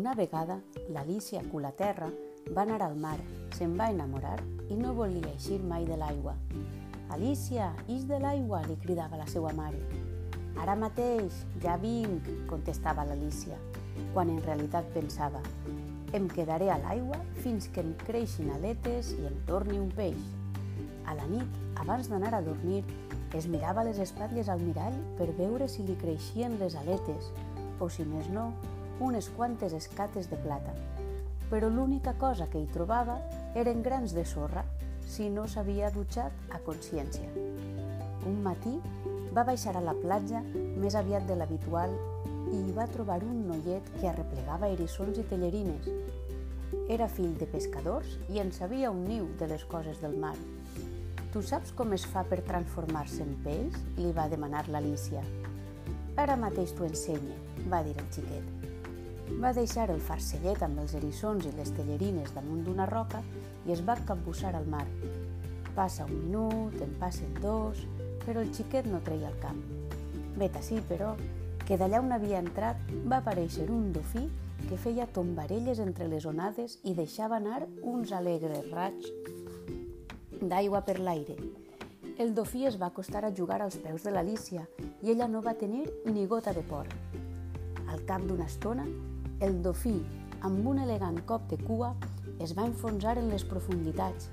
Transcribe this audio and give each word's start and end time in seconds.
Una 0.00 0.14
vegada, 0.14 0.54
l'Alicia 0.88 1.42
Culaterra 1.52 2.06
va 2.56 2.62
anar 2.62 2.78
al 2.86 2.94
mar, 2.96 3.18
se'n 3.52 3.74
va 3.76 3.90
enamorar 3.92 4.38
i 4.72 4.78
no 4.78 4.94
volia 4.96 5.28
eixir 5.34 5.58
mai 5.60 5.84
de 5.84 5.98
l'aigua. 6.00 6.32
Alicia, 7.12 7.66
ix 7.84 8.06
de 8.08 8.16
l'aigua, 8.22 8.62
li 8.64 8.78
cridava 8.80 9.18
la 9.20 9.26
seva 9.28 9.52
mare. 9.58 9.82
Ara 10.64 10.78
mateix, 10.84 11.42
ja 11.66 11.76
vinc, 11.84 12.32
contestava 12.48 13.04
l'Alicia, 13.10 13.60
quan 14.14 14.32
en 14.32 14.40
realitat 14.48 14.88
pensava 14.96 15.44
em 16.16 16.32
quedaré 16.32 16.72
a 16.72 16.80
l'aigua 16.80 17.20
fins 17.44 17.68
que 17.68 17.84
em 17.84 17.92
creixin 18.06 18.48
aletes 18.56 19.12
i 19.18 19.28
em 19.28 19.36
torni 19.52 19.76
un 19.84 19.92
peix. 20.00 20.24
A 21.04 21.20
la 21.20 21.28
nit, 21.28 21.62
abans 21.84 22.08
d'anar 22.08 22.32
a 22.38 22.44
dormir, 22.48 22.86
es 23.36 23.52
mirava 23.52 23.84
les 23.84 24.00
espatlles 24.00 24.48
al 24.48 24.64
mirall 24.64 24.96
per 25.20 25.28
veure 25.36 25.68
si 25.68 25.84
li 25.84 26.00
creixien 26.00 26.56
les 26.64 26.80
aletes 26.86 27.34
o, 27.78 27.92
si 27.92 28.08
més 28.08 28.32
no, 28.32 28.48
unes 29.00 29.30
quantes 29.34 29.72
escates 29.72 30.28
de 30.30 30.36
plata. 30.36 30.74
Però 31.50 31.68
l'única 31.68 32.14
cosa 32.20 32.46
que 32.46 32.60
hi 32.60 32.68
trobava 32.70 33.18
eren 33.58 33.82
grans 33.82 34.14
de 34.14 34.24
sorra 34.24 34.62
si 35.10 35.28
no 35.32 35.48
s'havia 35.48 35.90
dutxat 35.90 36.54
a 36.54 36.60
consciència. 36.62 37.26
Un 38.28 38.42
matí 38.44 38.76
va 39.34 39.44
baixar 39.48 39.74
a 39.78 39.82
la 39.82 39.96
platja 39.96 40.42
més 40.54 40.94
aviat 40.98 41.26
de 41.26 41.38
l'habitual 41.38 41.96
i 42.50 42.60
hi 42.60 42.72
va 42.76 42.88
trobar 42.90 43.20
un 43.26 43.44
noiet 43.48 43.90
que 43.98 44.08
arreplegava 44.10 44.70
erissons 44.70 45.18
i 45.18 45.26
tellerines. 45.30 45.90
Era 46.90 47.08
fill 47.10 47.36
de 47.38 47.46
pescadors 47.50 48.16
i 48.30 48.42
en 48.42 48.52
sabia 48.54 48.90
un 48.94 49.04
niu 49.06 49.28
de 49.38 49.50
les 49.50 49.64
coses 49.70 50.02
del 50.02 50.16
mar. 50.18 50.36
Tu 51.30 51.42
saps 51.46 51.70
com 51.78 51.94
es 51.94 52.06
fa 52.10 52.24
per 52.26 52.40
transformar-se 52.46 53.22
en 53.22 53.36
peix? 53.44 53.78
li 53.98 54.10
va 54.16 54.28
demanar 54.30 54.66
l'Alicia. 54.68 55.22
Ara 56.18 56.36
mateix 56.36 56.74
t'ho 56.74 56.88
ensenye, 56.88 57.38
va 57.70 57.84
dir 57.86 57.94
el 57.96 58.10
xiquet. 58.10 58.79
Va 59.38 59.52
deixar 59.54 59.86
el 59.92 60.00
farcellet 60.02 60.62
amb 60.66 60.82
els 60.82 60.96
erissons 60.98 61.46
i 61.46 61.52
les 61.54 61.70
tellerines 61.76 62.34
damunt 62.34 62.64
d'una 62.66 62.88
roca 62.90 63.22
i 63.66 63.72
es 63.72 63.84
va 63.86 63.98
capbussar 64.08 64.54
al 64.56 64.66
mar. 64.66 64.86
Passa 65.76 66.06
un 66.08 66.16
minut, 66.24 66.74
en 66.82 66.96
passen 66.98 67.36
dos, 67.40 67.84
però 68.24 68.42
el 68.42 68.50
xiquet 68.54 68.88
no 68.90 69.02
treia 69.06 69.30
el 69.30 69.38
camp. 69.42 69.60
Vet 70.40 70.56
així, 70.58 70.80
però, 70.88 71.14
que 71.66 71.78
d'allà 71.78 72.00
on 72.02 72.10
havia 72.16 72.40
entrat 72.42 72.80
va 73.06 73.20
aparèixer 73.20 73.68
un 73.70 73.92
dofí 73.94 74.26
que 74.68 74.78
feia 74.78 75.06
tombarelles 75.06 75.80
entre 75.82 76.08
les 76.10 76.26
onades 76.26 76.78
i 76.82 76.94
deixava 76.98 77.38
anar 77.38 77.62
uns 77.82 78.12
alegres 78.12 78.66
raigs 78.72 79.12
d'aigua 80.40 80.82
per 80.82 80.98
l'aire. 80.98 81.36
El 82.20 82.34
dofí 82.34 82.66
es 82.68 82.76
va 82.80 82.90
acostar 82.90 83.24
a 83.24 83.32
jugar 83.32 83.60
als 83.62 83.78
peus 83.80 84.02
de 84.04 84.12
l'Alicia 84.12 84.66
i 85.00 85.12
ella 85.14 85.28
no 85.28 85.40
va 85.46 85.56
tenir 85.56 85.86
ni 86.04 86.26
gota 86.26 86.52
de 86.52 86.62
por. 86.66 86.90
Al 87.88 88.04
cap 88.06 88.26
d'una 88.26 88.48
estona, 88.50 88.84
el 89.40 89.62
dofí, 89.62 89.96
amb 90.46 90.66
un 90.66 90.78
elegant 90.84 91.18
cop 91.26 91.48
de 91.50 91.58
cua, 91.64 91.94
es 92.40 92.56
va 92.56 92.68
enfonsar 92.68 93.18
en 93.18 93.28
les 93.32 93.44
profunditats 93.44 94.30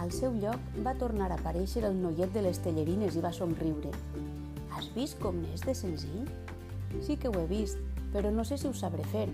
al 0.00 0.12
seu 0.16 0.32
lloc 0.40 0.78
va 0.84 0.94
tornar 0.96 1.26
a 1.28 1.36
aparèixer 1.36 1.82
el 1.84 1.98
noiet 2.00 2.30
de 2.32 2.40
les 2.46 2.58
tellerines 2.64 3.16
i 3.16 3.20
va 3.24 3.34
somriure. 3.36 3.90
Has 4.72 4.86
vist 4.94 5.18
com 5.20 5.36
n'és 5.42 5.60
de 5.66 5.74
senzill? 5.76 6.28
Sí 7.04 7.18
que 7.20 7.28
ho 7.28 7.36
he 7.36 7.44
vist, 7.50 7.82
però 8.14 8.30
no 8.32 8.46
sé 8.48 8.56
si 8.56 8.68
ho 8.68 8.72
sabré 8.72 9.04
fer. 9.12 9.26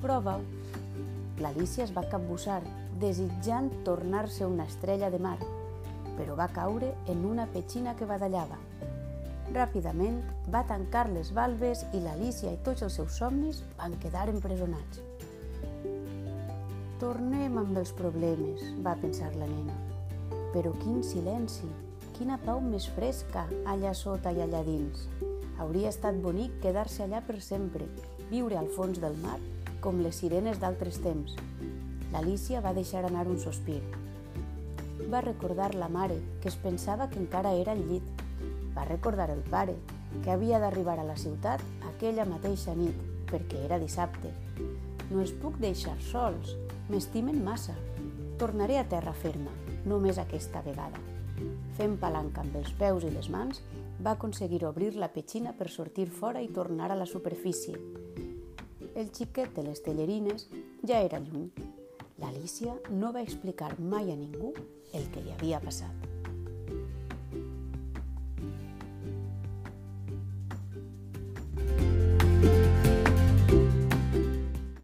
Prova-ho. 0.00 0.40
L'Alicia 1.44 1.84
es 1.84 1.92
va 1.92 2.06
capbussar, 2.08 2.62
desitjant 3.02 3.68
tornar-se 3.84 4.48
una 4.48 4.64
estrella 4.72 5.10
de 5.12 5.20
mar, 5.20 5.36
però 6.16 6.36
va 6.36 6.48
caure 6.48 6.94
en 7.08 7.26
una 7.28 7.46
petxina 7.52 7.94
que 7.96 8.08
badallava. 8.08 8.56
Ràpidament 9.50 10.20
va 10.54 10.60
tancar 10.68 11.08
les 11.10 11.32
valves 11.34 11.80
i 11.90 12.00
l'Alicia 12.04 12.52
i 12.54 12.58
tots 12.66 12.84
els 12.86 12.98
seus 13.00 13.16
somnis 13.18 13.64
van 13.80 13.96
quedar 14.02 14.28
empresonats. 14.30 15.00
Tornem 17.00 17.58
amb 17.58 17.80
els 17.80 17.90
problemes, 17.98 18.62
va 18.84 18.94
pensar 19.02 19.32
la 19.34 19.48
nena. 19.50 19.74
Però 20.54 20.70
quin 20.84 21.02
silenci, 21.02 21.66
quina 22.18 22.38
pau 22.44 22.62
més 22.62 22.86
fresca 22.94 23.48
allà 23.72 23.90
sota 23.96 24.30
i 24.30 24.38
allà 24.44 24.62
dins. 24.66 25.08
Hauria 25.58 25.90
estat 25.90 26.22
bonic 26.22 26.60
quedar-se 26.62 27.02
allà 27.08 27.18
per 27.26 27.40
sempre, 27.42 27.90
viure 28.30 28.58
al 28.60 28.70
fons 28.76 29.02
del 29.02 29.18
mar, 29.24 29.40
com 29.82 29.98
les 30.04 30.22
sirenes 30.22 30.62
d'altres 30.62 31.02
temps. 31.02 31.34
L'Alicia 32.12 32.62
va 32.62 32.76
deixar 32.76 33.02
anar 33.08 33.26
un 33.26 33.42
sospir. 33.42 33.80
Va 35.10 35.26
recordar 35.26 35.74
la 35.74 35.88
mare, 35.88 36.22
que 36.40 36.52
es 36.52 36.58
pensava 36.60 37.10
que 37.10 37.18
encara 37.18 37.56
era 37.58 37.74
al 37.74 37.82
llit. 37.88 38.19
Va 38.80 38.86
recordar 38.88 39.28
el 39.28 39.42
pare, 39.44 39.74
que 40.24 40.30
havia 40.32 40.58
d'arribar 40.58 40.94
a 40.98 41.04
la 41.04 41.16
ciutat 41.20 41.60
aquella 41.84 42.24
mateixa 42.24 42.72
nit, 42.72 42.96
perquè 43.28 43.58
era 43.66 43.76
dissabte. 43.78 44.30
No 45.10 45.20
es 45.20 45.34
puc 45.36 45.58
deixar 45.60 45.98
sols, 46.00 46.54
m'estimen 46.88 47.42
massa. 47.44 47.74
Tornaré 48.40 48.78
a 48.80 48.86
terra 48.88 49.12
ferma, 49.12 49.52
només 49.84 50.16
aquesta 50.22 50.62
vegada. 50.64 50.96
Fent 51.76 51.98
palanca 52.00 52.40
amb 52.40 52.56
els 52.56 52.72
peus 52.80 53.04
i 53.04 53.10
les 53.12 53.28
mans, 53.28 53.60
va 54.00 54.14
aconseguir 54.16 54.62
obrir 54.64 54.94
la 54.96 55.10
petxina 55.12 55.52
per 55.58 55.68
sortir 55.68 56.08
fora 56.08 56.40
i 56.40 56.48
tornar 56.48 56.88
a 56.88 56.96
la 56.96 57.08
superfície. 57.10 57.76
El 58.94 59.12
xiquet 59.12 59.52
de 59.58 59.66
les 59.66 59.84
tellerines 59.84 60.48
ja 60.88 61.02
era 61.04 61.20
lluny. 61.20 61.50
L'Alicia 62.16 62.78
no 62.88 63.12
va 63.12 63.26
explicar 63.28 63.74
mai 63.76 64.08
a 64.08 64.16
ningú 64.16 64.54
el 64.96 65.12
que 65.12 65.20
li 65.20 65.36
havia 65.36 65.60
passat. 65.60 66.09